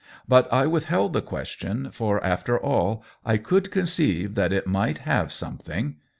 [0.27, 5.31] but I withheld the question, for, after all, I could conceive that it might have
[5.31, 5.97] something.